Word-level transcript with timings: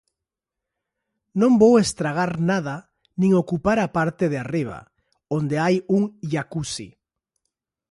Non 1.41 1.51
vou 1.61 1.73
estragar 1.83 2.31
nada 2.51 2.75
nin 3.19 3.31
ocupar 3.43 3.77
a 3.81 3.87
parte 3.97 4.25
de 4.31 4.37
arriba, 4.45 4.79
onde 5.37 5.55
hai 5.63 5.75
un 5.97 6.03
jacuzzi. 6.31 6.89